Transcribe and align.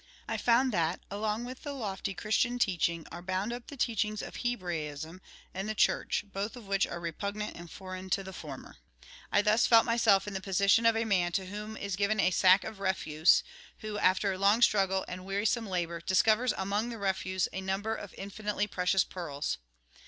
I 0.27 0.35
found 0.35 0.71
that, 0.73 0.99
along 1.11 1.45
with 1.45 1.61
the 1.61 1.73
lofty 1.73 2.15
Christian 2.15 2.57
teaching, 2.57 3.05
are 3.11 3.21
bound 3.21 3.53
up 3.53 3.67
the 3.67 3.77
teachings 3.77 4.23
of 4.23 4.37
Hebraism 4.37 5.21
and 5.53 5.69
the 5.69 5.75
Church, 5.75 6.25
both 6.33 6.55
of 6.55 6.65
which 6.65 6.87
are 6.87 6.99
repugnant 6.99 7.55
and 7.55 7.69
foreign 7.69 8.09
to 8.09 8.23
the 8.23 8.33
former. 8.33 8.77
I 9.31 9.43
thus 9.43 9.67
felt 9.67 9.85
myself 9.85 10.27
in 10.27 10.33
the 10.33 10.41
position 10.41 10.87
of 10.87 10.97
a 10.97 11.05
man 11.05 11.33
to 11.33 11.45
whom 11.45 11.77
is 11.77 11.95
given 11.95 12.19
a 12.19 12.31
sack 12.31 12.63
of 12.63 12.79
refuse, 12.79 13.43
who, 13.81 13.99
after 13.99 14.35
long 14.39 14.63
struggle 14.63 15.05
and 15.07 15.23
wearisome 15.23 15.67
labour, 15.67 16.01
discovers 16.01 16.51
among 16.57 16.89
the 16.89 16.97
refuse 16.97 17.47
a 17.53 17.61
number 17.61 17.93
of 17.93 18.15
infinitely 18.17 18.65
precious 18.65 19.03
pearls. 19.03 19.59